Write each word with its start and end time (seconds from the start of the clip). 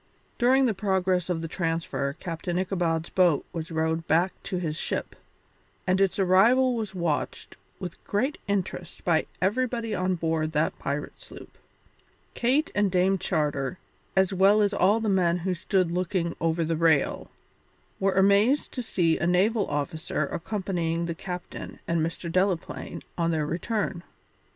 During 0.39 0.65
the 0.65 0.73
progress 0.73 1.29
of 1.29 1.43
the 1.43 1.47
transfer 1.47 2.13
Captain 2.13 2.57
Ichabod's 2.57 3.09
boat 3.09 3.45
was 3.53 3.69
rowed 3.69 4.07
back 4.07 4.33
to 4.41 4.57
his 4.57 4.75
ship, 4.75 5.15
and 5.85 6.01
its 6.01 6.17
arrival 6.17 6.73
was 6.73 6.95
watched 6.95 7.55
with 7.79 8.03
great 8.05 8.39
interest 8.47 9.05
by 9.05 9.27
everybody 9.43 9.93
on 9.93 10.15
board 10.15 10.53
that 10.53 10.79
pirate 10.79 11.21
sloop. 11.21 11.55
Kate 12.33 12.71
and 12.73 12.89
Dame 12.91 13.19
Charter, 13.19 13.77
as 14.15 14.33
well 14.33 14.63
as 14.63 14.73
all 14.73 14.99
the 14.99 15.07
men 15.07 15.37
who 15.37 15.53
stood 15.53 15.91
looking 15.91 16.35
over 16.41 16.63
the 16.63 16.75
rail, 16.75 17.29
were 17.99 18.13
amazed 18.13 18.71
to 18.71 18.81
see 18.81 19.19
a 19.19 19.27
naval 19.27 19.67
officer 19.67 20.25
accompanying 20.25 21.05
the 21.05 21.13
captain 21.13 21.77
and 21.87 22.01
Mr. 22.01 22.27
Delaplaine 22.27 23.03
on 23.19 23.29
their 23.29 23.45
return. 23.45 24.01